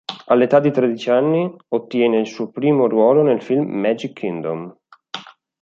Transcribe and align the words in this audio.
All'età 0.29 0.59
di 0.59 0.71
tredici 0.71 1.11
anni 1.11 1.47
ottiene 1.67 2.17
il 2.19 2.25
suo 2.25 2.49
primo 2.49 2.87
ruolo 2.87 3.21
nel 3.21 3.39
film 3.43 3.65
"Magic 3.67 4.13
Kingdom". 4.13 4.75